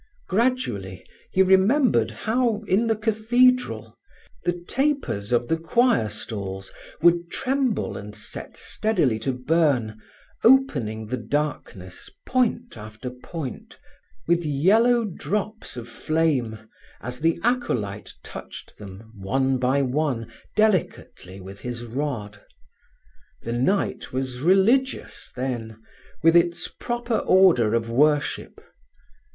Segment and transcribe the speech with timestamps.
[0.27, 3.99] Gradually he remembered how, in the cathedral,
[4.45, 6.71] the tapers of the choir stalls
[7.03, 10.01] would tremble and set steadily to burn,
[10.43, 13.77] opening the darkness point after point
[14.25, 16.57] with yellow drops of flame,
[17.01, 22.41] as the acolyte touched them, one by one, delicately with his rod.
[23.43, 25.79] The night was religious, then,
[26.23, 28.61] with its proper order of worship.